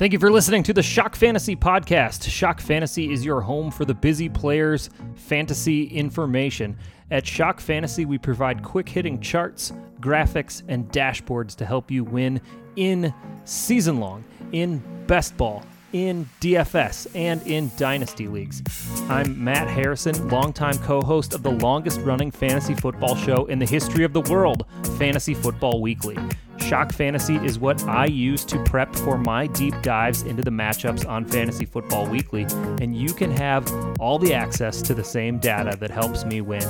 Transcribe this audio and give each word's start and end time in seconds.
Thank 0.00 0.14
you 0.14 0.18
for 0.18 0.30
listening 0.30 0.62
to 0.62 0.72
the 0.72 0.82
Shock 0.82 1.14
Fantasy 1.14 1.54
Podcast. 1.54 2.26
Shock 2.26 2.62
Fantasy 2.62 3.12
is 3.12 3.22
your 3.22 3.42
home 3.42 3.70
for 3.70 3.84
the 3.84 3.92
busy 3.92 4.30
players' 4.30 4.88
fantasy 5.14 5.84
information. 5.88 6.78
At 7.10 7.26
Shock 7.26 7.60
Fantasy, 7.60 8.06
we 8.06 8.16
provide 8.16 8.62
quick 8.62 8.88
hitting 8.88 9.20
charts, 9.20 9.74
graphics, 10.00 10.62
and 10.68 10.90
dashboards 10.90 11.54
to 11.56 11.66
help 11.66 11.90
you 11.90 12.02
win 12.02 12.40
in 12.76 13.12
season 13.44 14.00
long, 14.00 14.24
in 14.52 14.82
best 15.06 15.36
ball, 15.36 15.66
in 15.92 16.26
DFS, 16.40 17.06
and 17.14 17.46
in 17.46 17.70
dynasty 17.76 18.26
leagues. 18.26 18.62
I'm 19.10 19.44
Matt 19.44 19.68
Harrison, 19.68 20.30
longtime 20.30 20.78
co 20.78 21.02
host 21.02 21.34
of 21.34 21.42
the 21.42 21.52
longest 21.52 22.00
running 22.00 22.30
fantasy 22.30 22.74
football 22.74 23.16
show 23.16 23.44
in 23.44 23.58
the 23.58 23.66
history 23.66 24.04
of 24.04 24.14
the 24.14 24.22
world, 24.22 24.64
Fantasy 24.96 25.34
Football 25.34 25.82
Weekly. 25.82 26.16
Shock 26.62 26.92
Fantasy 26.92 27.36
is 27.36 27.58
what 27.58 27.82
I 27.84 28.06
use 28.06 28.44
to 28.46 28.62
prep 28.64 28.94
for 28.94 29.18
my 29.18 29.46
deep 29.48 29.74
dives 29.82 30.22
into 30.22 30.42
the 30.42 30.50
matchups 30.50 31.08
on 31.08 31.24
Fantasy 31.24 31.64
Football 31.64 32.06
Weekly, 32.06 32.46
and 32.80 32.96
you 32.96 33.12
can 33.12 33.30
have 33.32 33.66
all 33.98 34.18
the 34.18 34.32
access 34.34 34.80
to 34.82 34.94
the 34.94 35.02
same 35.02 35.38
data 35.38 35.76
that 35.80 35.90
helps 35.90 36.24
me 36.24 36.40
win. 36.40 36.62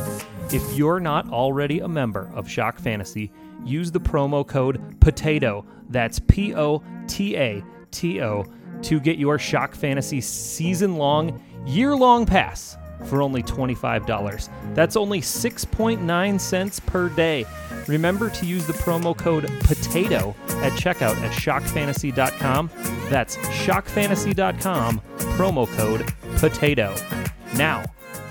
If 0.53 0.77
you're 0.77 1.01
not 1.01 1.31
already 1.31 1.81
a 1.81 1.89
member 1.89 2.31
of 2.35 2.49
Shock 2.49 2.79
Fantasy, 2.79 3.31
use 3.65 3.91
the 3.91 4.01
promo 4.01 4.47
code 4.47 4.99
POTATO, 5.01 5.67
that's 5.91 6.19
P 6.19 6.55
O 6.55 6.83
T 7.07 7.37
A 7.37 7.63
T 7.91 8.23
O, 8.23 8.47
to 8.83 9.01
get 9.01 9.19
your 9.19 9.39
Shock 9.39 9.75
Fantasy 9.75 10.21
season 10.21 10.97
long, 10.97 11.43
year 11.67 11.95
long 11.95 12.25
pass 12.25 12.79
for 13.07 13.23
only 13.23 13.43
$25. 13.43 14.49
That's 14.75 14.97
only 14.97 15.21
6.9 15.21 16.41
cents 16.41 16.81
per 16.81 17.09
day. 17.09 17.45
Remember 17.87 18.31
to 18.31 18.47
use 18.47 18.67
the 18.67 18.73
promo 18.75 19.17
code 19.17 19.45
POTATO 19.45 20.35
at 20.63 20.73
checkout 20.73 21.17
at 21.23 21.33
shockfantasy.com. 21.33 22.71
That's 23.09 23.37
shockfantasy.com, 23.37 25.01
promo 25.19 25.67
code 25.77 26.03
POTATO. 26.37 27.57
Now, 27.57 27.85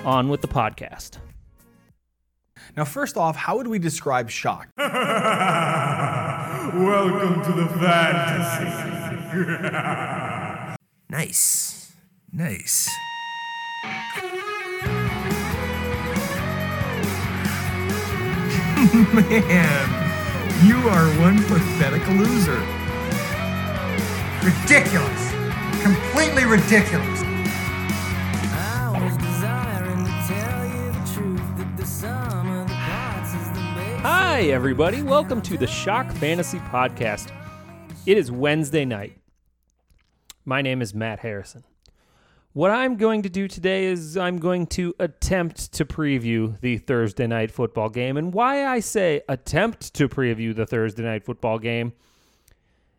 on 0.05 0.29
with 0.29 0.41
the 0.41 0.47
podcast. 0.47 1.17
Now, 2.77 2.85
first 2.85 3.17
off, 3.17 3.35
how 3.35 3.57
would 3.57 3.67
we 3.67 3.79
describe 3.79 4.29
shock? 4.29 4.69
Welcome 4.77 4.93
to 7.43 7.51
the 7.51 7.67
fantasy. 7.79 8.69
Nice. 11.11 11.91
Nice. 12.31 12.87
Man, 18.93 20.65
you 20.65 20.75
are 20.89 21.05
one 21.19 21.37
pathetic 21.43 22.07
loser. 22.07 22.57
Ridiculous. 24.43 25.31
Completely 25.83 26.45
ridiculous. 26.45 27.21
I 28.51 28.99
was 28.99 29.15
desiring 29.17 30.05
to 30.05 30.11
tell 30.27 30.65
you 30.65 30.91
the 30.91 31.13
truth 31.13 31.57
that 31.57 31.77
the 31.77 31.85
sum 31.85 32.49
of 32.49 32.67
the 32.67 32.73
parts 32.73 33.35
is 33.35 33.49
the 33.49 33.61
base. 33.75 34.01
Hi, 34.01 34.41
everybody. 34.45 35.03
Welcome 35.03 35.43
to 35.43 35.55
the 35.55 35.67
Shock 35.67 36.11
Fantasy 36.13 36.57
Podcast. 36.57 37.31
It 38.07 38.17
is 38.17 38.31
Wednesday 38.31 38.85
night. 38.85 39.19
My 40.45 40.63
name 40.63 40.81
is 40.81 40.95
Matt 40.95 41.19
Harrison. 41.19 41.63
What 42.53 42.71
I'm 42.71 42.95
going 42.95 43.21
to 43.21 43.29
do 43.29 43.47
today 43.47 43.85
is 43.85 44.17
I'm 44.17 44.39
going 44.39 44.65
to 44.67 44.95
attempt 44.97 45.71
to 45.73 45.85
preview 45.85 46.59
the 46.61 46.79
Thursday 46.79 47.27
night 47.27 47.51
football 47.51 47.89
game. 47.89 48.17
And 48.17 48.33
why 48.33 48.65
I 48.65 48.79
say 48.79 49.21
attempt 49.29 49.93
to 49.93 50.09
preview 50.09 50.55
the 50.55 50.65
Thursday 50.65 51.03
night 51.03 51.23
football 51.23 51.59
game 51.59 51.93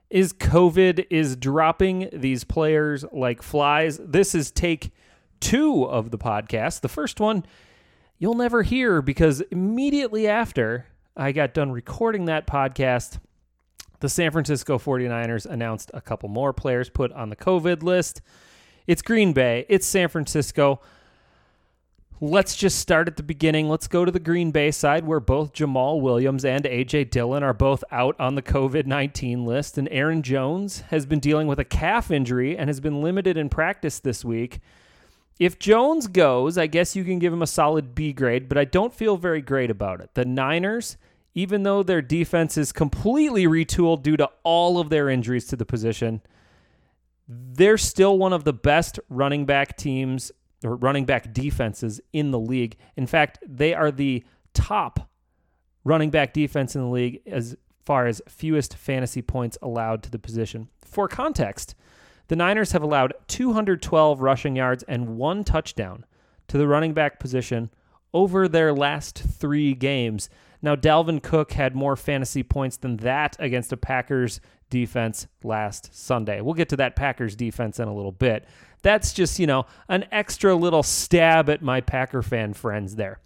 is 0.09 0.33
COVID 0.33 1.05
is 1.11 1.34
dropping 1.34 2.11
these 2.12 2.45
players 2.45 3.05
like 3.12 3.42
flies. 3.42 3.98
This 3.98 4.37
is 4.37 4.53
take 4.53 4.92
two 5.41 5.83
of 5.83 6.12
the 6.12 6.19
podcast. 6.19 6.83
The 6.83 6.89
first 6.89 7.19
one 7.19 7.45
you'll 8.19 8.35
never 8.35 8.62
hear 8.62 9.03
because 9.03 9.41
immediately 9.51 10.29
after 10.29 10.86
I 11.17 11.33
got 11.33 11.55
done 11.55 11.73
recording 11.73 12.27
that 12.27 12.47
podcast, 12.47 13.19
the 13.98 14.08
San 14.08 14.30
Francisco 14.30 14.79
49ers 14.79 15.45
announced 15.45 15.91
a 15.92 16.01
couple 16.01 16.29
more 16.29 16.53
players 16.53 16.89
put 16.89 17.11
on 17.11 17.30
the 17.30 17.36
COVID 17.36 17.83
list. 17.83 18.20
It's 18.90 19.02
Green 19.02 19.33
Bay, 19.33 19.67
it's 19.68 19.86
San 19.86 20.08
Francisco. 20.08 20.80
Let's 22.20 22.56
just 22.56 22.80
start 22.80 23.06
at 23.06 23.17
the 23.17 23.23
beginning. 23.23 23.68
Let's 23.68 23.86
go 23.86 24.05
to 24.05 24.11
the 24.11 24.18
Green 24.18 24.51
Bay 24.51 24.73
side 24.73 25.06
where 25.06 25.20
both 25.20 25.52
Jamaal 25.52 26.01
Williams 26.01 26.45
and 26.45 26.64
AJ 26.64 27.11
Dillon 27.11 27.45
are 27.45 27.52
both 27.52 27.84
out 27.92 28.18
on 28.18 28.34
the 28.34 28.42
COVID 28.42 28.86
19 28.86 29.45
list. 29.45 29.79
And 29.79 29.89
Aaron 29.92 30.23
Jones 30.23 30.80
has 30.90 31.06
been 31.06 31.20
dealing 31.20 31.46
with 31.46 31.61
a 31.61 31.64
calf 31.64 32.11
injury 32.11 32.58
and 32.58 32.68
has 32.68 32.80
been 32.80 33.00
limited 33.00 33.36
in 33.36 33.48
practice 33.48 34.00
this 34.00 34.24
week. 34.24 34.58
If 35.39 35.61
Jones 35.61 36.08
goes, 36.08 36.58
I 36.58 36.67
guess 36.67 36.96
you 36.96 37.05
can 37.05 37.20
give 37.20 37.33
him 37.33 37.42
a 37.42 37.46
solid 37.46 37.95
B 37.95 38.12
grade, 38.12 38.48
but 38.48 38.58
I 38.58 38.64
don't 38.64 38.92
feel 38.92 39.17
very 39.17 39.40
great 39.40 39.70
about 39.70 40.00
it. 40.00 40.14
The 40.14 40.24
Niners, 40.24 40.96
even 41.33 41.62
though 41.62 41.84
their 41.84 42.02
defense 42.02 42.58
is 42.58 42.73
completely 42.73 43.46
retooled 43.46 44.02
due 44.02 44.17
to 44.17 44.29
all 44.42 44.80
of 44.80 44.90
their 44.90 45.08
injuries 45.08 45.46
to 45.46 45.55
the 45.55 45.64
position, 45.64 46.23
they're 47.33 47.79
still 47.79 48.18
one 48.18 48.33
of 48.33 48.42
the 48.42 48.52
best 48.52 48.98
running 49.08 49.46
back 49.46 49.77
teams 49.77 50.33
or 50.64 50.74
running 50.74 51.05
back 51.05 51.33
defenses 51.33 52.01
in 52.13 52.33
the 52.33 52.41
league. 52.41 52.77
In 52.96 53.07
fact, 53.07 53.39
they 53.46 53.73
are 53.73 53.92
the 53.92 54.24
top 54.52 55.08
running 55.85 56.11
back 56.11 56.33
defense 56.33 56.74
in 56.74 56.83
the 56.83 56.89
league 56.89 57.23
as 57.27 57.57
far 57.85 58.07
as 58.08 58.20
fewest 58.29 58.77
fantasy 58.77 59.23
points 59.23 59.57
allowed 59.63 60.02
to 60.02 60.11
the 60.11 60.18
position. 60.18 60.68
For 60.85 61.07
context, 61.07 61.77
the 62.27 62.36
Niners 62.36 62.73
have 62.73 62.83
allowed 62.83 63.14
212 63.29 64.20
rushing 64.20 64.57
yards 64.57 64.83
and 64.85 65.17
one 65.17 65.45
touchdown 65.45 66.05
to 66.48 66.58
the 66.58 66.67
running 66.67 66.95
back 66.95 67.20
position 67.20 67.70
over 68.12 68.48
their 68.48 68.73
last 68.73 69.18
three 69.18 69.73
games. 69.74 70.29
Now, 70.63 70.77
Dalvin 70.77 71.23
Cook 71.23 71.53
had 71.53 71.75
more 71.75 71.97
fantasy 71.97 72.43
points 72.43 72.77
than 72.77 72.98
that 72.98 73.37
against 73.39 73.73
a 73.73 73.77
Packers 73.77 74.41
defense 74.69 75.27
last 75.43 75.95
Sunday. 75.95 76.41
We'll 76.41 76.55
get 76.55 76.69
to 76.71 76.77
that 76.77 76.97
Packers 76.97 77.35
defense 77.35 77.79
in 77.79 77.89
a 77.89 77.95
little 77.95 78.13
bit. 78.13 78.47
That's 78.83 79.13
just, 79.13 79.39
you 79.39 79.47
know, 79.47 79.67
an 79.89 80.07
extra 80.13 80.55
little 80.55 80.83
stab 80.83 81.48
at 81.51 81.63
my 81.63 81.81
Packer 81.81 82.23
fan 82.23 82.53
friends 82.55 82.97
there. 82.97 83.21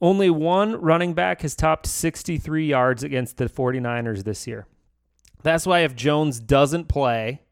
Only 0.00 0.30
one 0.30 0.80
running 0.80 1.12
back 1.12 1.42
has 1.42 1.54
topped 1.54 1.86
63 1.86 2.66
yards 2.66 3.02
against 3.02 3.36
the 3.36 3.46
49ers 3.46 4.24
this 4.24 4.46
year. 4.46 4.66
That's 5.42 5.66
why 5.66 5.80
if 5.80 5.94
Jones 5.94 6.40
doesn't 6.40 6.88
play, 6.88 7.42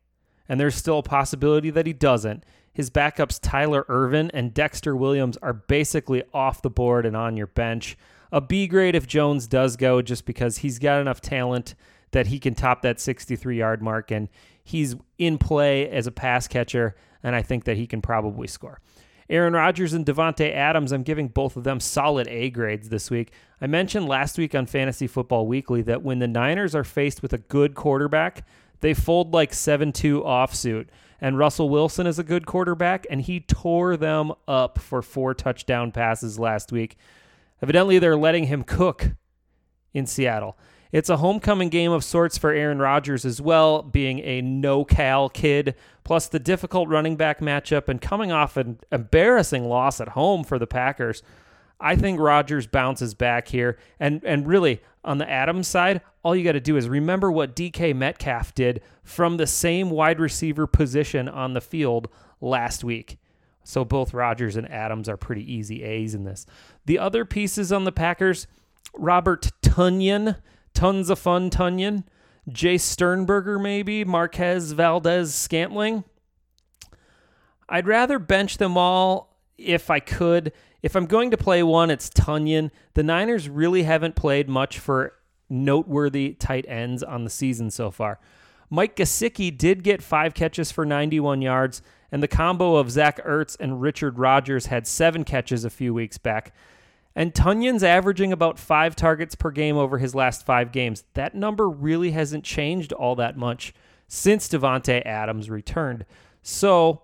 and 0.48 0.58
there's 0.58 0.74
still 0.74 0.98
a 0.98 1.02
possibility 1.02 1.70
that 1.70 1.86
he 1.86 1.92
doesn't, 1.92 2.44
his 2.78 2.90
backups 2.90 3.40
Tyler 3.42 3.84
Ervin 3.88 4.30
and 4.32 4.54
Dexter 4.54 4.94
Williams 4.94 5.36
are 5.38 5.52
basically 5.52 6.22
off 6.32 6.62
the 6.62 6.70
board 6.70 7.04
and 7.04 7.16
on 7.16 7.36
your 7.36 7.48
bench. 7.48 7.98
A 8.30 8.40
B 8.40 8.68
grade 8.68 8.94
if 8.94 9.04
Jones 9.04 9.48
does 9.48 9.74
go, 9.76 10.00
just 10.00 10.24
because 10.24 10.58
he's 10.58 10.78
got 10.78 11.00
enough 11.00 11.20
talent 11.20 11.74
that 12.12 12.28
he 12.28 12.38
can 12.38 12.54
top 12.54 12.82
that 12.82 13.00
63 13.00 13.58
yard 13.58 13.82
mark 13.82 14.12
and 14.12 14.28
he's 14.62 14.94
in 15.18 15.38
play 15.38 15.90
as 15.90 16.06
a 16.06 16.12
pass 16.12 16.46
catcher, 16.46 16.94
and 17.24 17.34
I 17.34 17.42
think 17.42 17.64
that 17.64 17.76
he 17.76 17.88
can 17.88 18.00
probably 18.00 18.46
score. 18.46 18.80
Aaron 19.28 19.54
Rodgers 19.54 19.92
and 19.92 20.06
Davante 20.06 20.54
Adams, 20.54 20.92
I'm 20.92 21.02
giving 21.02 21.26
both 21.26 21.56
of 21.56 21.64
them 21.64 21.80
solid 21.80 22.28
A 22.28 22.48
grades 22.50 22.90
this 22.90 23.10
week. 23.10 23.32
I 23.60 23.66
mentioned 23.66 24.06
last 24.06 24.38
week 24.38 24.54
on 24.54 24.66
Fantasy 24.66 25.08
Football 25.08 25.48
Weekly 25.48 25.82
that 25.82 26.04
when 26.04 26.20
the 26.20 26.28
Niners 26.28 26.76
are 26.76 26.84
faced 26.84 27.22
with 27.22 27.32
a 27.32 27.38
good 27.38 27.74
quarterback, 27.74 28.46
they 28.82 28.94
fold 28.94 29.34
like 29.34 29.52
7 29.52 29.90
2 29.90 30.20
offsuit. 30.20 30.86
And 31.20 31.36
Russell 31.36 31.68
Wilson 31.68 32.06
is 32.06 32.18
a 32.18 32.24
good 32.24 32.46
quarterback, 32.46 33.06
and 33.10 33.20
he 33.20 33.40
tore 33.40 33.96
them 33.96 34.32
up 34.46 34.78
for 34.78 35.02
four 35.02 35.34
touchdown 35.34 35.90
passes 35.90 36.38
last 36.38 36.70
week. 36.70 36.96
Evidently, 37.60 37.98
they're 37.98 38.16
letting 38.16 38.44
him 38.44 38.62
cook 38.62 39.12
in 39.92 40.06
Seattle. 40.06 40.56
It's 40.90 41.10
a 41.10 41.18
homecoming 41.18 41.68
game 41.68 41.92
of 41.92 42.02
sorts 42.02 42.38
for 42.38 42.50
Aaron 42.50 42.78
Rodgers 42.78 43.24
as 43.24 43.40
well, 43.40 43.82
being 43.82 44.20
a 44.20 44.40
NorCal 44.40 45.32
kid, 45.32 45.74
plus 46.02 46.28
the 46.28 46.38
difficult 46.38 46.88
running 46.88 47.16
back 47.16 47.40
matchup 47.40 47.88
and 47.88 48.00
coming 48.00 48.32
off 48.32 48.56
an 48.56 48.80
embarrassing 48.90 49.64
loss 49.68 50.00
at 50.00 50.10
home 50.10 50.44
for 50.44 50.58
the 50.58 50.66
Packers. 50.66 51.22
I 51.80 51.94
think 51.94 52.18
Rodgers 52.18 52.66
bounces 52.66 53.14
back 53.14 53.48
here. 53.48 53.78
And 54.00 54.24
and 54.24 54.46
really, 54.46 54.80
on 55.04 55.18
the 55.18 55.30
Adams 55.30 55.68
side, 55.68 56.00
all 56.22 56.34
you 56.34 56.44
got 56.44 56.52
to 56.52 56.60
do 56.60 56.76
is 56.76 56.88
remember 56.88 57.30
what 57.30 57.56
DK 57.56 57.94
Metcalf 57.94 58.54
did 58.54 58.82
from 59.02 59.36
the 59.36 59.46
same 59.46 59.90
wide 59.90 60.20
receiver 60.20 60.66
position 60.66 61.28
on 61.28 61.54
the 61.54 61.60
field 61.60 62.08
last 62.40 62.84
week. 62.84 63.18
So 63.64 63.84
both 63.84 64.14
Rodgers 64.14 64.56
and 64.56 64.70
Adams 64.70 65.08
are 65.08 65.16
pretty 65.16 65.52
easy 65.52 65.82
A's 65.82 66.14
in 66.14 66.24
this. 66.24 66.46
The 66.86 66.98
other 66.98 67.24
pieces 67.24 67.72
on 67.72 67.84
the 67.84 67.92
Packers, 67.92 68.46
Robert 68.94 69.50
Tonyan, 69.62 70.36
tons 70.74 71.10
of 71.10 71.18
fun 71.18 71.50
Tonyan, 71.50 72.04
Jace 72.48 72.80
Sternberger 72.80 73.58
maybe, 73.58 74.04
Marquez 74.04 74.72
Valdes 74.72 75.34
Scantling. 75.34 76.04
I'd 77.68 77.86
rather 77.86 78.18
bench 78.18 78.56
them 78.56 78.78
all 78.78 79.36
if 79.58 79.90
I 79.90 80.00
could. 80.00 80.52
If 80.82 80.94
I'm 80.94 81.06
going 81.06 81.30
to 81.32 81.36
play 81.36 81.62
one, 81.62 81.90
it's 81.90 82.08
Tonyan. 82.08 82.70
The 82.94 83.02
Niners 83.02 83.48
really 83.48 83.82
haven't 83.82 84.14
played 84.14 84.48
much 84.48 84.78
for 84.78 85.14
noteworthy 85.50 86.34
tight 86.34 86.66
ends 86.68 87.02
on 87.02 87.24
the 87.24 87.30
season 87.30 87.70
so 87.70 87.90
far. 87.90 88.20
Mike 88.70 88.96
Gesicki 88.96 89.56
did 89.56 89.82
get 89.82 90.02
five 90.02 90.34
catches 90.34 90.70
for 90.70 90.84
91 90.84 91.42
yards, 91.42 91.82
and 92.12 92.22
the 92.22 92.28
combo 92.28 92.76
of 92.76 92.90
Zach 92.90 93.24
Ertz 93.24 93.56
and 93.58 93.80
Richard 93.80 94.18
Rodgers 94.18 94.66
had 94.66 94.86
seven 94.86 95.24
catches 95.24 95.64
a 95.64 95.70
few 95.70 95.94
weeks 95.94 96.18
back. 96.18 96.54
And 97.16 97.34
Tonyan's 97.34 97.82
averaging 97.82 98.32
about 98.32 98.58
five 98.58 98.94
targets 98.94 99.34
per 99.34 99.50
game 99.50 99.76
over 99.76 99.98
his 99.98 100.14
last 100.14 100.46
five 100.46 100.70
games. 100.70 101.04
That 101.14 101.34
number 101.34 101.68
really 101.68 102.12
hasn't 102.12 102.44
changed 102.44 102.92
all 102.92 103.16
that 103.16 103.36
much 103.36 103.74
since 104.06 104.48
Davante 104.48 105.04
Adams 105.04 105.50
returned. 105.50 106.04
So 106.42 107.02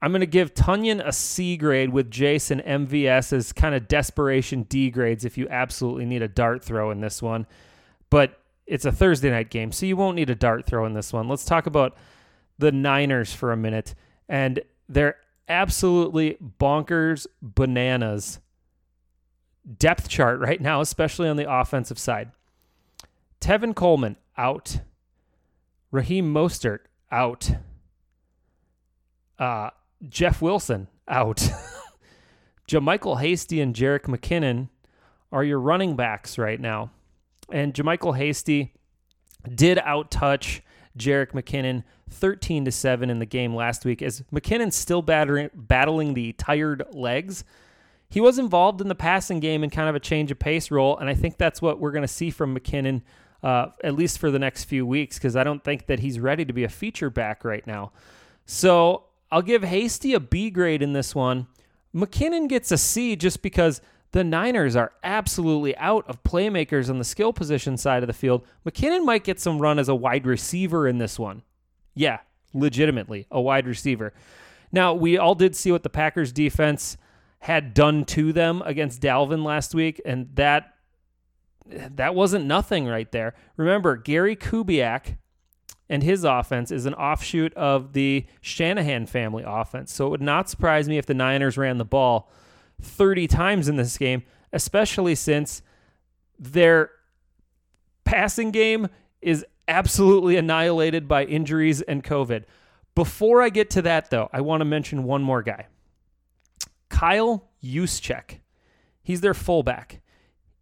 I'm 0.00 0.12
going 0.12 0.20
to 0.20 0.26
give 0.26 0.54
Tonyan 0.54 1.04
a 1.04 1.12
C 1.12 1.56
grade 1.56 1.90
with 1.90 2.10
Jason 2.10 2.60
MVS 2.60 3.32
as 3.32 3.52
kind 3.52 3.74
of 3.74 3.88
desperation 3.88 4.62
D 4.64 4.90
grades 4.90 5.24
if 5.24 5.36
you 5.36 5.48
absolutely 5.48 6.04
need 6.04 6.22
a 6.22 6.28
dart 6.28 6.62
throw 6.62 6.90
in 6.90 7.00
this 7.00 7.20
one. 7.20 7.46
But 8.10 8.38
it's 8.66 8.84
a 8.84 8.92
Thursday 8.92 9.30
night 9.30 9.50
game, 9.50 9.72
so 9.72 9.86
you 9.86 9.96
won't 9.96 10.16
need 10.16 10.30
a 10.30 10.34
dart 10.34 10.66
throw 10.66 10.86
in 10.86 10.94
this 10.94 11.12
one. 11.12 11.28
Let's 11.28 11.44
talk 11.44 11.66
about 11.66 11.96
the 12.58 12.70
Niners 12.70 13.32
for 13.32 13.50
a 13.50 13.56
minute. 13.56 13.94
And 14.28 14.60
they're 14.88 15.16
absolutely 15.48 16.36
bonkers 16.60 17.26
bananas 17.42 18.40
depth 19.76 20.08
chart 20.08 20.40
right 20.40 20.60
now, 20.60 20.80
especially 20.80 21.28
on 21.28 21.36
the 21.36 21.50
offensive 21.50 21.98
side. 21.98 22.30
Tevin 23.40 23.74
Coleman 23.74 24.16
out. 24.36 24.80
Raheem 25.90 26.32
Mostert 26.32 26.80
out. 27.10 27.50
Uh, 29.38 29.70
Jeff 30.06 30.42
Wilson 30.42 30.88
out. 31.06 31.48
JaMycal 32.68 33.20
Hasty 33.20 33.60
and 33.60 33.74
Jerick 33.74 34.02
McKinnon 34.02 34.68
are 35.32 35.42
your 35.42 35.58
running 35.58 35.96
backs 35.96 36.38
right 36.38 36.60
now. 36.60 36.90
And 37.50 37.72
JaMycal 37.72 38.16
Hasty 38.16 38.74
did 39.54 39.78
outtouch 39.78 40.60
Jerick 40.98 41.32
McKinnon 41.32 41.84
13 42.10 42.64
to 42.66 42.72
7 42.72 43.10
in 43.10 43.18
the 43.18 43.26
game 43.26 43.54
last 43.54 43.84
week 43.84 44.02
as 44.02 44.22
McKinnon's 44.32 44.74
still 44.74 45.02
battering, 45.02 45.50
battling 45.54 46.14
the 46.14 46.32
tired 46.34 46.84
legs. 46.92 47.44
He 48.10 48.20
was 48.20 48.38
involved 48.38 48.80
in 48.80 48.88
the 48.88 48.94
passing 48.94 49.40
game 49.40 49.62
in 49.64 49.70
kind 49.70 49.88
of 49.88 49.94
a 49.94 50.00
change 50.00 50.30
of 50.30 50.38
pace 50.38 50.70
role, 50.70 50.96
and 50.96 51.10
I 51.10 51.14
think 51.14 51.36
that's 51.36 51.60
what 51.60 51.78
we're 51.78 51.92
going 51.92 52.02
to 52.02 52.08
see 52.08 52.30
from 52.30 52.58
McKinnon 52.58 53.02
uh, 53.42 53.66
at 53.84 53.94
least 53.94 54.18
for 54.18 54.30
the 54.30 54.38
next 54.38 54.64
few 54.64 54.86
weeks 54.86 55.16
because 55.16 55.36
I 55.36 55.44
don't 55.44 55.62
think 55.62 55.86
that 55.86 56.00
he's 56.00 56.18
ready 56.18 56.44
to 56.44 56.52
be 56.52 56.64
a 56.64 56.68
feature 56.68 57.10
back 57.10 57.44
right 57.44 57.66
now. 57.66 57.92
So 58.46 59.04
I'll 59.30 59.42
give 59.42 59.62
Hasty 59.62 60.14
a 60.14 60.20
B 60.20 60.50
grade 60.50 60.82
in 60.82 60.92
this 60.92 61.14
one. 61.14 61.46
McKinnon 61.94 62.48
gets 62.48 62.70
a 62.70 62.78
C 62.78 63.16
just 63.16 63.42
because 63.42 63.80
the 64.12 64.24
Niners 64.24 64.74
are 64.76 64.92
absolutely 65.02 65.76
out 65.76 66.08
of 66.08 66.22
playmakers 66.22 66.88
on 66.88 66.98
the 66.98 67.04
skill 67.04 67.32
position 67.32 67.76
side 67.76 68.02
of 68.02 68.06
the 68.06 68.12
field. 68.12 68.46
McKinnon 68.66 69.04
might 69.04 69.24
get 69.24 69.40
some 69.40 69.58
run 69.58 69.78
as 69.78 69.88
a 69.88 69.94
wide 69.94 70.26
receiver 70.26 70.88
in 70.88 70.98
this 70.98 71.18
one. 71.18 71.42
Yeah, 71.94 72.20
legitimately, 72.54 73.26
a 73.30 73.40
wide 73.40 73.66
receiver. 73.66 74.14
Now, 74.72 74.94
we 74.94 75.18
all 75.18 75.34
did 75.34 75.56
see 75.56 75.72
what 75.72 75.82
the 75.82 75.90
Packers 75.90 76.32
defense 76.32 76.96
had 77.40 77.74
done 77.74 78.04
to 78.04 78.32
them 78.32 78.62
against 78.64 79.00
Dalvin 79.00 79.44
last 79.44 79.74
week, 79.74 80.00
and 80.04 80.28
that 80.34 80.74
that 81.66 82.14
wasn't 82.14 82.46
nothing 82.46 82.86
right 82.86 83.10
there. 83.12 83.34
Remember, 83.56 83.96
Gary 83.96 84.36
Kubiak 84.36 85.16
and 85.88 86.02
his 86.02 86.24
offense 86.24 86.70
is 86.70 86.86
an 86.86 86.94
offshoot 86.94 87.54
of 87.54 87.92
the 87.92 88.26
Shanahan 88.40 89.06
family 89.06 89.44
offense. 89.46 89.92
So 89.92 90.06
it 90.06 90.10
would 90.10 90.22
not 90.22 90.48
surprise 90.48 90.88
me 90.88 90.98
if 90.98 91.06
the 91.06 91.14
Niners 91.14 91.56
ran 91.56 91.78
the 91.78 91.84
ball 91.84 92.30
30 92.80 93.26
times 93.26 93.68
in 93.68 93.76
this 93.76 93.96
game, 93.96 94.22
especially 94.52 95.14
since 95.14 95.62
their 96.38 96.90
passing 98.04 98.50
game 98.50 98.88
is 99.20 99.44
absolutely 99.66 100.36
annihilated 100.36 101.08
by 101.08 101.24
injuries 101.24 101.82
and 101.82 102.04
COVID. 102.04 102.44
Before 102.94 103.42
I 103.42 103.48
get 103.48 103.70
to 103.70 103.82
that, 103.82 104.10
though, 104.10 104.28
I 104.32 104.40
want 104.40 104.60
to 104.60 104.64
mention 104.64 105.04
one 105.04 105.22
more 105.22 105.42
guy 105.42 105.66
Kyle 106.88 107.48
Juszczyk. 107.62 108.40
He's 109.02 109.20
their 109.20 109.34
fullback. 109.34 110.00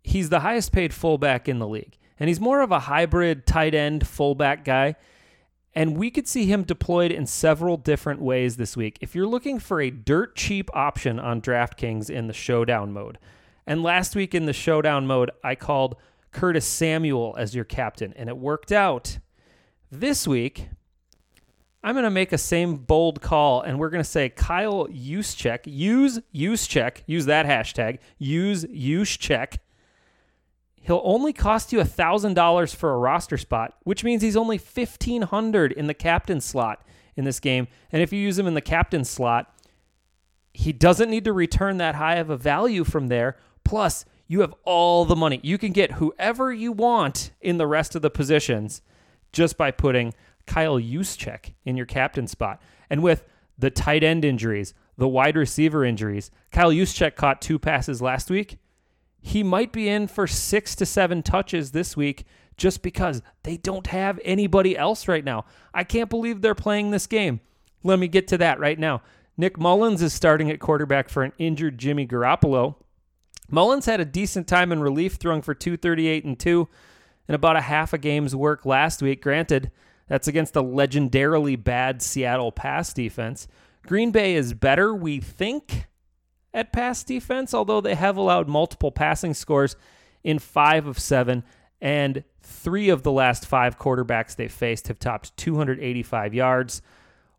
He's 0.03 0.29
the 0.29 0.41
highest 0.41 0.73
paid 0.73 0.95
fullback 0.95 1.49
in 1.49 1.59
the 1.59 1.67
league, 1.67 1.97
and 2.19 2.29
he's 2.29 2.41
more 2.41 2.61
of 2.61 2.71
a 2.71 2.81
hybrid 2.81 3.47
tight 3.47 3.75
end 3.75 4.07
fullback 4.07 4.65
guy. 4.65 4.97
And 5.77 5.99
we 5.99 6.11
could 6.11 6.27
see 6.27 6.47
him 6.47 6.63
deployed 6.63 7.13
in 7.13 7.27
several 7.27 7.77
different 7.77 8.23
ways 8.23 8.57
this 8.57 8.79
week. 8.79 8.97
If 9.03 9.15
you're 9.15 9.27
looking 9.27 9.59
for 9.59 9.79
a 9.79 9.91
dirt 9.91 10.35
cheap 10.35 10.71
option 10.75 11.21
on 11.21 11.43
DraftKings 11.43 12.09
in 12.09 12.29
the 12.29 12.33
showdown 12.33 12.95
mode, 12.95 13.19
and 13.67 13.83
last 13.83 14.17
week 14.17 14.35
in 14.35 14.47
the 14.47 14.55
showdown 14.55 15.07
mode, 15.07 15.31
I 15.45 15.55
called 15.55 15.97
Curtis 16.33 16.65
Samuel 16.65 17.35
as 17.39 17.55
your 17.55 17.67
captain, 17.67 18.15
and 18.17 18.31
it 18.31 18.39
worked 18.39 18.73
out. 18.73 19.19
This 19.93 20.27
week, 20.27 20.71
I'm 21.85 21.95
going 21.95 22.05
to 22.05 22.11
make 22.11 22.33
a 22.33 22.39
same 22.39 22.77
bold 22.77 23.21
call, 23.21 23.61
and 23.61 23.79
we're 23.79 23.91
going 23.91 24.03
to 24.03 24.09
say 24.09 24.31
Kyle 24.31 24.87
Juszczyk. 24.87 25.61
Use 25.67 26.21
Juszczyk. 26.35 27.03
Use 27.07 27.27
that 27.27 27.45
hashtag. 27.45 27.99
Use 28.19 28.65
Juszczyk. 28.65 29.59
He'll 30.87 31.03
only 31.03 31.33
cost 31.33 31.73
you 31.73 31.81
$1,000 31.81 32.75
for 32.77 32.93
a 32.93 32.99
roster 32.99 33.37
spot, 33.37 33.75
which 33.83 34.05
means 34.05 34.23
he's 34.23 34.37
only 34.37 34.57
1500 34.57 35.73
in 35.73 35.89
the 35.89 35.95
captain 35.95 36.41
slot 36.41 36.87
in 37.17 37.25
this 37.25 37.41
game. 37.41 37.67
And 37.91 38.03
if 38.03 38.13
you 38.13 38.21
use 38.21 38.39
him 38.39 38.47
in 38.47 38.55
the 38.55 38.61
captain 38.61 39.05
slot, 39.05 39.53
he 40.55 40.73
doesn't 40.73 41.11
need 41.11 41.25
to 41.25 41.33
return 41.33 41.79
that 41.79 41.97
high 41.97 42.17
of 42.17 42.31
a 42.31 42.37
value 42.37 42.85
from 42.85 43.09
there. 43.09 43.37
Plus, 43.65 44.05
you 44.29 44.43
have 44.43 44.55
all 44.65 45.05
the 45.05 45.17
money. 45.17 45.41
You 45.43 45.59
can 45.59 45.73
get 45.73 45.93
whoever 45.93 46.53
you 46.53 46.71
want 46.71 47.33
in 47.41 47.59
the 47.59 47.67
rest 47.67 47.97
of 47.97 48.03
the 48.03 48.11
positions 48.11 48.81
just 49.33 49.57
by 49.57 49.73
putting 49.73 50.15
Kyle 50.47 50.79
Juszczyk 50.79 51.55
in 51.65 51.77
your 51.77 51.87
captain 51.87 52.29
spot. 52.29 52.63
And 52.89 53.03
with 53.03 53.25
the 53.59 53.71
tight 53.71 54.05
end 54.05 54.25
injuries, 54.25 54.73
the 54.97 55.09
wide 55.09 55.37
receiver 55.37 55.85
injuries, 55.85 56.31
Kyle 56.53 56.71
Juszczyk 56.71 57.17
caught 57.17 57.43
two 57.43 57.59
passes 57.59 58.01
last 58.01 58.31
week 58.31 58.59
he 59.27 59.43
might 59.43 59.73
be 59.73 59.89
in 59.89 60.07
for 60.07 60.29
six 60.29 60.77
to 60.77 60.87
seven 60.87 61.21
touches 61.21 61.73
this 61.73 61.97
week 61.97 62.25
just 62.57 62.81
because 62.81 63.23
they 63.43 63.57
don't 63.57 63.89
have 63.89 64.21
anybody 64.25 64.79
else 64.79 65.09
right 65.09 65.25
now. 65.25 65.45
I 65.75 65.83
can't 65.83 66.09
believe 66.09 66.41
they're 66.43 66.55
playing 66.55 66.93
this 66.93 67.09
game. 67.09 67.41
Let 67.83 67.99
me 67.99 68.07
get 68.07 68.29
to 68.29 68.39
that 68.39 68.61
right 68.61 68.79
now. 68.79 69.03
Nick 69.37 69.59
Mullens 69.59 70.01
is 70.01 70.13
starting 70.13 70.49
at 70.49 70.61
quarterback 70.61 71.09
for 71.09 71.25
an 71.25 71.33
injured 71.39 71.77
Jimmy 71.77 72.07
Garoppolo. 72.07 72.77
Mullens 73.51 73.87
had 73.87 73.99
a 73.99 74.05
decent 74.05 74.47
time 74.47 74.71
in 74.71 74.81
relief, 74.81 75.15
throwing 75.15 75.43
for 75.43 75.55
238 75.55 76.25
and 76.25 76.39
2 76.39 76.69
and 77.27 77.35
about 77.35 77.57
a 77.57 77.63
half 77.63 77.93
a 77.93 77.99
game's 77.99 78.37
work 78.37 78.65
last 78.65 79.03
week. 79.03 79.21
Granted, 79.21 79.73
that's 80.07 80.29
against 80.29 80.55
a 80.55 80.63
legendarily 80.63 81.63
bad 81.63 82.01
Seattle 82.01 82.53
pass 82.53 82.93
defense. 82.93 83.49
Green 83.89 84.13
Bay 84.13 84.37
is 84.37 84.55
better, 84.55 84.95
we 84.95 85.19
think, 85.19 85.89
at 86.57 86.73
pass 86.73 87.05
defense, 87.05 87.53
although 87.53 87.83
they 87.83 87.95
have 87.95 88.17
allowed 88.17 88.49
multiple 88.49 88.91
passing 88.91 89.35
scores 89.35 89.77
in 90.25 90.39
five 90.39 90.87
of 90.87 90.99
seven, 90.99 91.45
and 91.81 92.25
three 92.41 92.89
of 92.89 93.03
the 93.03 93.13
last 93.13 93.47
five 93.47 93.79
quarterbacks 93.79 94.35
they 94.35 94.49
faced 94.49 94.89
have 94.89 94.99
topped 94.99 95.37
285 95.37 96.33
yards. 96.33 96.81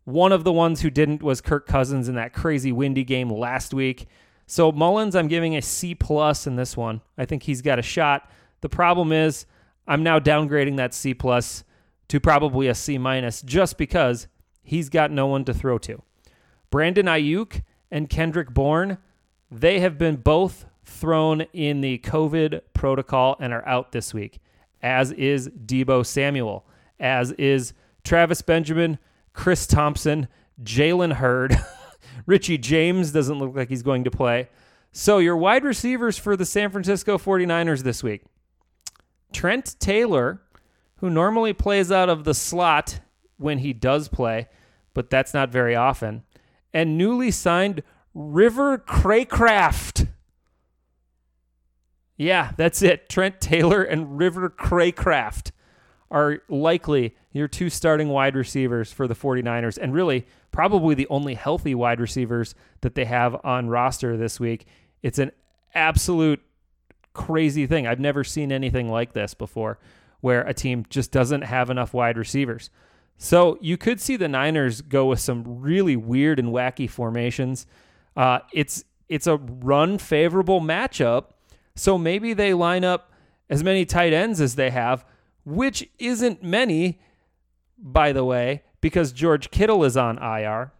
One 0.04 0.30
of 0.30 0.44
the 0.44 0.52
ones 0.52 0.80
who 0.80 0.88
didn't 0.88 1.22
was 1.22 1.40
Kirk 1.40 1.66
Cousins 1.66 2.08
in 2.08 2.14
that 2.14 2.32
crazy 2.32 2.70
windy 2.70 3.04
game 3.04 3.28
last 3.28 3.74
week. 3.74 4.06
So 4.46 4.70
Mullens, 4.70 5.16
I'm 5.16 5.28
giving 5.28 5.56
a 5.56 5.62
C 5.62 5.94
plus 5.94 6.46
in 6.46 6.56
this 6.56 6.76
one. 6.76 7.02
I 7.18 7.26
think 7.26 7.42
he's 7.42 7.60
got 7.60 7.78
a 7.78 7.82
shot. 7.82 8.30
The 8.60 8.68
problem 8.68 9.12
is, 9.12 9.46
I'm 9.86 10.02
now 10.02 10.20
downgrading 10.20 10.76
that 10.76 10.94
C 10.94 11.12
plus 11.12 11.64
to 12.06 12.20
probably 12.20 12.68
a 12.68 12.74
C 12.74 12.98
minus 12.98 13.42
just 13.42 13.76
because 13.76 14.28
he's 14.62 14.88
got 14.88 15.10
no 15.10 15.26
one 15.26 15.44
to 15.44 15.52
throw 15.52 15.76
to. 15.78 16.02
Brandon 16.70 17.06
Aiyuk 17.06 17.62
and 17.90 18.08
Kendrick 18.08 18.54
Bourne 18.54 18.98
they 19.50 19.80
have 19.80 19.98
been 19.98 20.16
both 20.16 20.66
thrown 20.84 21.42
in 21.52 21.80
the 21.80 21.98
COVID 21.98 22.60
protocol 22.74 23.36
and 23.40 23.52
are 23.52 23.66
out 23.66 23.92
this 23.92 24.12
week, 24.12 24.40
as 24.82 25.12
is 25.12 25.48
Deebo 25.48 26.04
Samuel, 26.04 26.66
as 26.98 27.32
is 27.32 27.72
Travis 28.04 28.42
Benjamin, 28.42 28.98
Chris 29.32 29.66
Thompson, 29.66 30.28
Jalen 30.62 31.14
Hurd. 31.14 31.56
Richie 32.26 32.58
James 32.58 33.12
doesn't 33.12 33.38
look 33.38 33.54
like 33.54 33.68
he's 33.68 33.82
going 33.82 34.04
to 34.04 34.10
play. 34.10 34.48
So, 34.92 35.18
your 35.18 35.36
wide 35.36 35.64
receivers 35.64 36.18
for 36.18 36.36
the 36.36 36.46
San 36.46 36.70
Francisco 36.70 37.18
49ers 37.18 37.82
this 37.82 38.02
week 38.02 38.24
Trent 39.32 39.76
Taylor, 39.78 40.40
who 40.96 41.10
normally 41.10 41.52
plays 41.52 41.92
out 41.92 42.08
of 42.08 42.24
the 42.24 42.34
slot 42.34 43.00
when 43.36 43.58
he 43.58 43.72
does 43.72 44.08
play, 44.08 44.48
but 44.94 45.10
that's 45.10 45.34
not 45.34 45.50
very 45.50 45.76
often, 45.76 46.24
and 46.72 46.98
newly 46.98 47.30
signed 47.30 47.82
River 48.18 48.78
Cracraft. 48.78 50.08
Yeah, 52.16 52.50
that's 52.56 52.82
it. 52.82 53.08
Trent 53.08 53.40
Taylor 53.40 53.84
and 53.84 54.18
River 54.18 54.50
Cracraft 54.50 55.52
are 56.10 56.40
likely 56.48 57.14
your 57.30 57.46
two 57.46 57.70
starting 57.70 58.08
wide 58.08 58.34
receivers 58.34 58.92
for 58.92 59.06
the 59.06 59.14
49ers 59.14 59.78
and 59.80 59.94
really 59.94 60.26
probably 60.50 60.96
the 60.96 61.06
only 61.06 61.34
healthy 61.34 61.76
wide 61.76 62.00
receivers 62.00 62.56
that 62.80 62.96
they 62.96 63.04
have 63.04 63.36
on 63.44 63.68
roster 63.68 64.16
this 64.16 64.40
week. 64.40 64.66
It's 65.00 65.20
an 65.20 65.30
absolute 65.72 66.42
crazy 67.12 67.68
thing. 67.68 67.86
I've 67.86 68.00
never 68.00 68.24
seen 68.24 68.50
anything 68.50 68.90
like 68.90 69.12
this 69.12 69.32
before 69.32 69.78
where 70.22 70.42
a 70.42 70.52
team 70.52 70.84
just 70.90 71.12
doesn't 71.12 71.42
have 71.42 71.70
enough 71.70 71.94
wide 71.94 72.18
receivers. 72.18 72.70
So 73.16 73.58
you 73.60 73.76
could 73.76 74.00
see 74.00 74.16
the 74.16 74.26
Niners 74.26 74.80
go 74.80 75.06
with 75.06 75.20
some 75.20 75.60
really 75.60 75.94
weird 75.94 76.40
and 76.40 76.48
wacky 76.48 76.90
formations. 76.90 77.64
Uh, 78.18 78.40
it's 78.52 78.84
it's 79.08 79.28
a 79.28 79.36
run 79.36 79.96
favorable 79.96 80.60
matchup, 80.60 81.26
so 81.76 81.96
maybe 81.96 82.34
they 82.34 82.52
line 82.52 82.84
up 82.84 83.12
as 83.48 83.62
many 83.62 83.86
tight 83.86 84.12
ends 84.12 84.40
as 84.40 84.56
they 84.56 84.70
have, 84.70 85.04
which 85.44 85.88
isn't 86.00 86.42
many, 86.42 87.00
by 87.78 88.12
the 88.12 88.24
way, 88.24 88.64
because 88.80 89.12
George 89.12 89.52
Kittle 89.52 89.84
is 89.84 89.96
on 89.96 90.18
IR. 90.18 90.72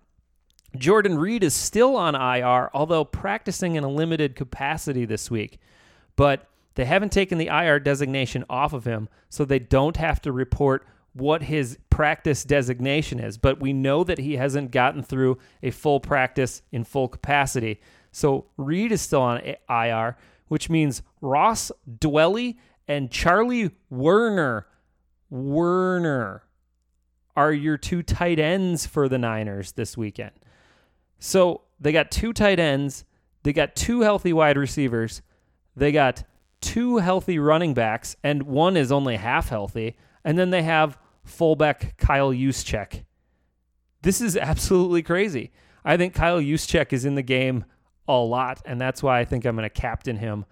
Jordan 0.77 1.17
Reed 1.17 1.45
is 1.45 1.55
still 1.55 1.97
on 1.97 2.17
IR, 2.17 2.71
although 2.75 3.05
practicing 3.05 3.77
in 3.77 3.85
a 3.85 3.89
limited 3.89 4.35
capacity 4.35 5.05
this 5.05 5.31
week. 5.31 5.61
But 6.17 6.49
they 6.75 6.87
haven't 6.87 7.13
taken 7.13 7.39
the 7.39 7.47
IR 7.47 7.79
designation 7.79 8.45
off 8.51 8.73
of 8.73 8.85
him, 8.85 9.09
so 9.29 9.45
they 9.45 9.61
don't 9.61 9.97
have 9.97 10.21
to 10.23 10.33
report 10.33 10.85
what 11.19 11.43
his 11.43 11.79
practice 11.91 12.45
designation 12.45 13.19
is. 13.19 13.39
But 13.39 13.61
we 13.61 13.73
know 13.73 14.05
that 14.05 14.19
he 14.19 14.37
hasn't 14.37 14.71
gotten 14.71 15.03
through 15.03 15.39
a 15.63 15.71
full 15.71 16.01
practice 16.01 16.63
in 16.73 16.85
full 16.85 17.09
capacity. 17.09 17.81
So 18.13 18.47
Reed 18.57 18.93
is 18.93 19.03
still 19.03 19.23
on 19.23 19.41
IR, 19.69 20.17
which 20.49 20.71
means 20.71 21.03
Ross 21.21 21.71
Dwelley 21.99 22.57
and 22.87 23.11
Charlie 23.11 23.71
Woerner. 23.93 24.65
Woerner 25.31 26.41
are 27.37 27.53
your 27.53 27.77
two 27.77 28.03
tight 28.03 28.39
ends 28.39 28.87
for 28.87 29.09
the 29.09 29.19
Niners 29.19 29.73
this 29.73 29.97
weekend. 29.97 30.33
So 31.19 31.63
they 31.79 31.93
got 31.93 32.11
two 32.11 32.33
tight 32.33 32.59
ends, 32.59 33.05
they 33.43 33.53
got 33.53 33.77
two 33.77 34.01
healthy 34.01 34.33
wide 34.33 34.57
receivers, 34.57 35.23
they 35.77 35.93
got 35.93 36.25
two 36.61 36.99
healthy 36.99 37.39
running 37.39 37.75
backs, 37.75 38.17
and 38.25 38.43
one 38.43 38.77
is 38.77 38.91
only 38.91 39.17
half 39.17 39.49
healthy, 39.49 39.97
and 40.25 40.39
then 40.39 40.51
they 40.51 40.63
have 40.63 40.99
fullback 41.29 41.97
Kyle 41.97 42.33
Juszczyk. 42.33 43.05
This 44.03 44.21
is 44.21 44.37
absolutely 44.37 45.03
crazy. 45.03 45.53
I 45.85 45.97
think 45.97 46.15
Kyle 46.15 46.41
Juszczyk 46.41 46.93
is 46.93 47.05
in 47.05 47.15
the 47.15 47.23
game 47.23 47.65
a 48.07 48.17
lot, 48.17 48.63
and 48.65 48.81
that's 48.81 49.03
why 49.03 49.21
I 49.21 49.25
think 49.25 49.45
I'm 49.45 49.57
going 49.57 49.69
to 49.69 49.71
captain 49.71 50.17
him 50.17 50.45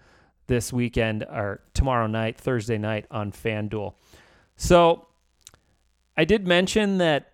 this 0.47 0.71
weekend 0.71 1.23
or 1.23 1.61
tomorrow 1.73 2.07
night, 2.07 2.37
Thursday 2.37 2.77
night 2.77 3.05
on 3.11 3.31
FanDuel. 3.31 3.93
So 4.55 5.07
I 6.15 6.25
did 6.25 6.47
mention 6.47 6.97
that 6.99 7.31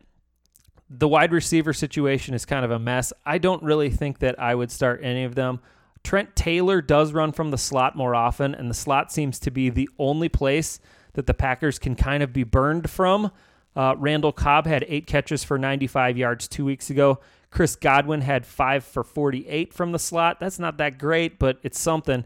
the 0.90 1.08
wide 1.08 1.32
receiver 1.32 1.74
situation 1.74 2.34
is 2.34 2.46
kind 2.46 2.66
of 2.66 2.72
a 2.72 2.80
mess. 2.80 3.14
I 3.26 3.38
don't 3.38 3.64
really 3.64 3.90
think 3.90 4.20
that 4.20 4.40
I 4.40 4.54
would 4.54 4.72
start 4.72 5.02
any 5.04 5.24
of 5.24 5.36
them. 5.36 5.60
Trent 6.04 6.36
Taylor 6.36 6.82
does 6.82 7.14
run 7.14 7.32
from 7.32 7.52
the 7.52 7.58
slot 7.58 7.96
more 7.96 8.14
often, 8.14 8.54
and 8.54 8.70
the 8.70 8.76
slot 8.76 9.12
seems 9.12 9.40
to 9.40 9.52
be 9.52 9.70
the 9.70 9.90
only 9.98 10.30
place 10.30 10.80
that 11.14 11.28
the 11.28 11.34
Packers 11.34 11.80
can 11.80 11.96
kind 11.96 12.24
of 12.24 12.34
be 12.34 12.44
burned 12.44 12.90
from. 12.90 13.32
Uh, 13.76 13.96
Randall 13.98 14.32
Cobb 14.32 14.68
had 14.68 14.86
eight 14.88 15.08
catches 15.08 15.44
for 15.44 15.58
95 15.58 16.18
yards 16.18 16.48
two 16.48 16.66
weeks 16.66 16.90
ago. 16.90 17.20
Chris 17.50 17.76
Godwin 17.76 18.22
had 18.22 18.46
five 18.46 18.84
for 18.84 19.04
48 19.04 19.74
from 19.74 19.92
the 19.92 20.00
slot. 20.00 20.40
That's 20.40 20.60
not 20.60 20.78
that 20.78 20.98
great, 20.98 21.40
but 21.40 21.60
it's 21.64 21.80
something. 21.80 22.26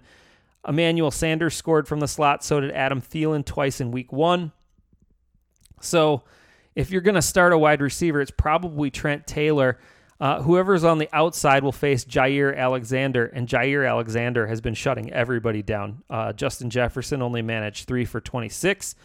Emmanuel 0.67 1.11
Sanders 1.11 1.55
scored 1.55 1.87
from 1.87 1.99
the 1.99 2.07
slot. 2.07 2.43
So 2.43 2.59
did 2.59 2.71
Adam 2.71 3.01
Thielen 3.01 3.45
twice 3.45 3.79
in 3.79 3.91
week 3.91 4.11
one. 4.11 4.51
So 5.81 6.23
if 6.75 6.91
you're 6.91 7.01
going 7.01 7.15
to 7.15 7.21
start 7.21 7.53
a 7.53 7.57
wide 7.57 7.81
receiver, 7.81 8.21
it's 8.21 8.31
probably 8.31 8.89
Trent 8.89 9.25
Taylor. 9.27 9.79
Uh, 10.19 10.41
whoever's 10.41 10.83
on 10.83 10.97
the 10.97 11.09
outside 11.13 11.63
will 11.63 11.71
face 11.71 12.03
Jaire 12.03 12.55
Alexander, 12.57 13.25
and 13.27 13.47
Jaire 13.47 13.87
Alexander 13.87 14.47
has 14.47 14.61
been 14.61 14.73
shutting 14.73 15.11
everybody 15.11 15.61
down. 15.61 16.03
Uh, 16.09 16.33
Justin 16.33 16.69
Jefferson 16.69 17.21
only 17.21 17.43
managed 17.43 17.87
three 17.87 18.03
for 18.03 18.19
26. 18.19 18.95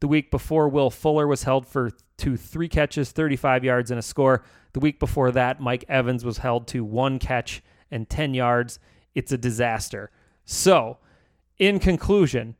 The 0.00 0.08
week 0.08 0.30
before, 0.30 0.68
Will 0.68 0.90
Fuller 0.90 1.26
was 1.26 1.42
held 1.44 1.66
for 1.66 1.92
to 2.18 2.36
three 2.36 2.68
catches, 2.68 3.12
35 3.12 3.64
yards, 3.64 3.90
and 3.90 3.98
a 3.98 4.02
score. 4.02 4.44
The 4.74 4.80
week 4.80 5.00
before 5.00 5.30
that, 5.32 5.60
Mike 5.60 5.84
Evans 5.88 6.24
was 6.24 6.38
held 6.38 6.66
to 6.68 6.84
one 6.84 7.18
catch 7.18 7.62
and 7.90 8.08
10 8.08 8.34
yards. 8.34 8.78
It's 9.14 9.32
a 9.32 9.38
disaster. 9.38 10.10
So, 10.44 10.98
in 11.58 11.78
conclusion, 11.78 12.56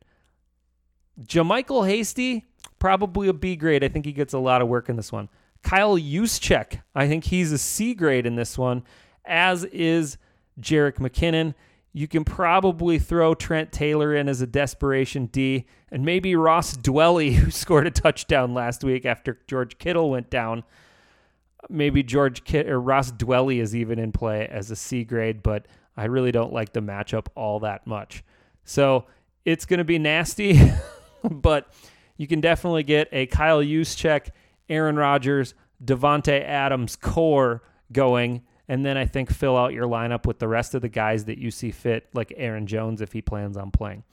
JaMycal 1.20 1.86
Hasty, 1.86 2.46
probably 2.78 3.28
a 3.28 3.32
B 3.32 3.56
grade. 3.56 3.84
I 3.84 3.88
think 3.88 4.06
he 4.06 4.12
gets 4.12 4.32
a 4.32 4.38
lot 4.38 4.62
of 4.62 4.68
work 4.68 4.88
in 4.88 4.96
this 4.96 5.12
one. 5.12 5.28
Kyle 5.62 5.96
Juszczyk, 5.96 6.80
I 6.94 7.08
think 7.08 7.24
he's 7.24 7.52
a 7.52 7.58
C 7.58 7.94
grade 7.94 8.26
in 8.26 8.36
this 8.36 8.56
one, 8.56 8.84
as 9.24 9.64
is 9.64 10.18
Jerick 10.60 10.96
McKinnon. 10.96 11.54
You 11.92 12.06
can 12.06 12.24
probably 12.24 12.98
throw 12.98 13.34
Trent 13.34 13.72
Taylor 13.72 14.14
in 14.14 14.28
as 14.28 14.40
a 14.40 14.46
desperation 14.46 15.26
D, 15.26 15.66
and 15.90 16.04
maybe 16.04 16.36
Ross 16.36 16.76
Dwelley, 16.76 17.32
who 17.34 17.50
scored 17.50 17.86
a 17.86 17.90
touchdown 17.90 18.54
last 18.54 18.84
week 18.84 19.04
after 19.04 19.40
George 19.46 19.78
Kittle 19.78 20.10
went 20.10 20.30
down. 20.30 20.64
Maybe 21.68 22.02
George 22.02 22.44
Kit 22.44 22.68
or 22.68 22.80
Ross 22.80 23.10
Dwelley 23.10 23.60
is 23.60 23.74
even 23.74 23.98
in 23.98 24.12
play 24.12 24.46
as 24.46 24.70
a 24.70 24.76
C 24.76 25.04
grade, 25.04 25.42
but 25.42 25.66
I 25.96 26.04
really 26.04 26.30
don't 26.30 26.52
like 26.52 26.72
the 26.72 26.80
matchup 26.80 27.26
all 27.34 27.60
that 27.60 27.86
much. 27.86 28.22
So 28.64 29.06
it's 29.44 29.66
going 29.66 29.78
to 29.78 29.84
be 29.84 29.98
nasty, 29.98 30.60
but 31.28 31.72
you 32.16 32.26
can 32.26 32.40
definitely 32.40 32.84
get 32.84 33.08
a 33.12 33.26
Kyle 33.26 33.60
Juszczyk, 33.62 34.28
Aaron 34.68 34.96
Rodgers, 34.96 35.54
Davante 35.84 36.42
Adams 36.44 36.96
core 36.96 37.62
going, 37.92 38.42
and 38.68 38.84
then 38.84 38.96
I 38.96 39.06
think 39.06 39.30
fill 39.30 39.56
out 39.56 39.72
your 39.72 39.86
lineup 39.86 40.26
with 40.26 40.38
the 40.38 40.48
rest 40.48 40.74
of 40.74 40.82
the 40.82 40.88
guys 40.88 41.24
that 41.24 41.38
you 41.38 41.50
see 41.50 41.70
fit, 41.70 42.08
like 42.12 42.32
Aaron 42.36 42.66
Jones 42.66 43.00
if 43.00 43.12
he 43.12 43.22
plans 43.22 43.56
on 43.56 43.70
playing. 43.70 44.04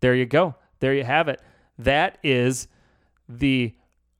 There 0.00 0.14
you 0.14 0.26
go. 0.26 0.54
There 0.80 0.94
you 0.94 1.04
have 1.04 1.28
it. 1.28 1.40
That 1.78 2.18
is 2.22 2.68
the 3.28 3.74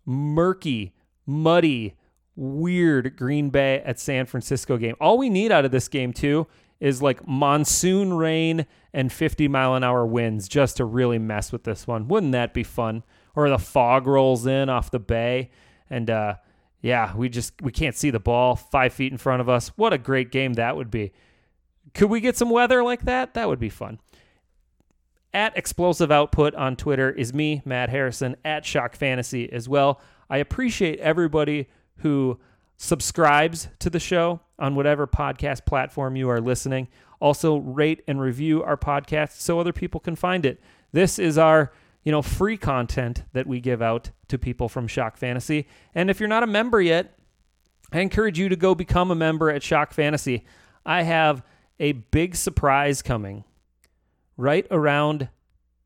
murky, 0.04 0.94
muddy, 1.26 1.94
weird 2.34 3.16
Green 3.16 3.50
Bay 3.50 3.82
at 3.84 3.98
San 3.98 4.26
Francisco 4.26 4.76
game. 4.76 4.96
All 5.00 5.18
we 5.18 5.28
need 5.28 5.52
out 5.52 5.64
of 5.64 5.70
this 5.70 5.88
game, 5.88 6.12
too, 6.12 6.46
is 6.80 7.02
like 7.02 7.26
monsoon 7.26 8.14
rain 8.14 8.66
and 8.92 9.12
50 9.12 9.48
mile 9.48 9.74
an 9.74 9.84
hour 9.84 10.06
winds 10.06 10.48
just 10.48 10.76
to 10.76 10.84
really 10.84 11.18
mess 11.18 11.52
with 11.52 11.64
this 11.64 11.86
one. 11.86 12.08
Wouldn't 12.08 12.32
that 12.32 12.54
be 12.54 12.62
fun? 12.62 13.02
Or 13.34 13.48
the 13.48 13.58
fog 13.58 14.06
rolls 14.06 14.46
in 14.46 14.68
off 14.68 14.90
the 14.90 14.98
bay 14.98 15.50
and 15.90 16.10
uh 16.10 16.34
yeah, 16.80 17.14
we 17.16 17.28
just 17.28 17.60
we 17.60 17.72
can't 17.72 17.96
see 17.96 18.10
the 18.10 18.20
ball 18.20 18.54
5 18.54 18.92
feet 18.92 19.10
in 19.10 19.18
front 19.18 19.40
of 19.40 19.48
us. 19.48 19.68
What 19.76 19.92
a 19.92 19.98
great 19.98 20.30
game 20.30 20.54
that 20.54 20.76
would 20.76 20.90
be. 20.90 21.12
Could 21.94 22.10
we 22.10 22.20
get 22.20 22.36
some 22.36 22.50
weather 22.50 22.82
like 22.84 23.04
that? 23.04 23.34
That 23.34 23.48
would 23.48 23.58
be 23.58 23.68
fun. 23.70 23.98
At 25.34 25.56
Explosive 25.56 26.10
Output 26.10 26.54
on 26.54 26.76
Twitter 26.76 27.10
is 27.10 27.34
me, 27.34 27.62
Matt 27.64 27.90
Harrison, 27.90 28.36
at 28.44 28.64
Shock 28.64 28.96
Fantasy 28.96 29.52
as 29.52 29.68
well. 29.68 30.00
I 30.30 30.38
appreciate 30.38 31.00
everybody 31.00 31.68
who 31.98 32.38
subscribes 32.76 33.68
to 33.80 33.90
the 33.90 34.00
show 34.00 34.40
on 34.58 34.74
whatever 34.74 35.06
podcast 35.06 35.66
platform 35.66 36.16
you 36.16 36.30
are 36.30 36.40
listening. 36.40 36.88
Also, 37.20 37.56
rate 37.56 38.02
and 38.06 38.20
review 38.20 38.62
our 38.62 38.76
podcast 38.76 39.40
so 39.40 39.58
other 39.58 39.72
people 39.72 40.00
can 40.00 40.16
find 40.16 40.46
it. 40.46 40.60
This 40.92 41.18
is 41.18 41.36
our 41.36 41.72
you 42.08 42.12
know 42.12 42.22
free 42.22 42.56
content 42.56 43.24
that 43.34 43.46
we 43.46 43.60
give 43.60 43.82
out 43.82 44.12
to 44.28 44.38
people 44.38 44.66
from 44.66 44.88
Shock 44.88 45.18
Fantasy. 45.18 45.68
And 45.94 46.08
if 46.08 46.18
you're 46.18 46.26
not 46.26 46.42
a 46.42 46.46
member 46.46 46.80
yet, 46.80 47.18
I 47.92 48.00
encourage 48.00 48.38
you 48.38 48.48
to 48.48 48.56
go 48.56 48.74
become 48.74 49.10
a 49.10 49.14
member 49.14 49.50
at 49.50 49.62
Shock 49.62 49.92
Fantasy. 49.92 50.46
I 50.86 51.02
have 51.02 51.42
a 51.78 51.92
big 51.92 52.34
surprise 52.34 53.02
coming 53.02 53.44
right 54.38 54.66
around 54.70 55.28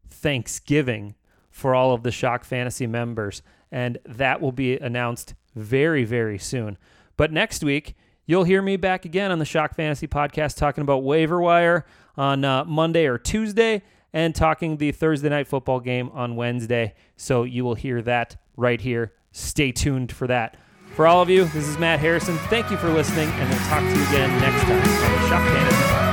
Thanksgiving 0.08 1.16
for 1.50 1.74
all 1.74 1.92
of 1.92 2.04
the 2.04 2.12
Shock 2.12 2.44
Fantasy 2.44 2.86
members, 2.86 3.42
and 3.72 3.98
that 4.04 4.40
will 4.40 4.52
be 4.52 4.78
announced 4.78 5.34
very, 5.56 6.04
very 6.04 6.38
soon. 6.38 6.78
But 7.16 7.32
next 7.32 7.64
week, 7.64 7.96
you'll 8.26 8.44
hear 8.44 8.62
me 8.62 8.76
back 8.76 9.04
again 9.04 9.32
on 9.32 9.40
the 9.40 9.44
Shock 9.44 9.74
Fantasy 9.74 10.06
podcast 10.06 10.56
talking 10.56 10.82
about 10.82 11.02
waiver 11.02 11.40
wire 11.40 11.84
on 12.16 12.44
uh, 12.44 12.64
Monday 12.64 13.06
or 13.06 13.18
Tuesday 13.18 13.82
and 14.12 14.34
talking 14.34 14.76
the 14.76 14.92
Thursday 14.92 15.28
night 15.28 15.46
football 15.46 15.80
game 15.80 16.10
on 16.12 16.36
Wednesday. 16.36 16.94
So 17.16 17.44
you 17.44 17.64
will 17.64 17.74
hear 17.74 18.02
that 18.02 18.36
right 18.56 18.80
here. 18.80 19.12
Stay 19.32 19.72
tuned 19.72 20.12
for 20.12 20.26
that. 20.26 20.56
For 20.94 21.06
all 21.06 21.22
of 21.22 21.30
you, 21.30 21.44
this 21.46 21.66
is 21.66 21.78
Matt 21.78 22.00
Harrison. 22.00 22.36
Thank 22.48 22.70
you 22.70 22.76
for 22.76 22.90
listening, 22.90 23.28
and 23.30 23.48
we'll 23.48 23.58
talk 23.60 23.80
to 23.80 23.98
you 23.98 24.06
again 24.08 24.40
next 24.40 24.62
time 24.62 24.72
on 24.72 25.22
the 25.22 25.28
Shock 25.28 25.48
Fantasy. 25.48 26.11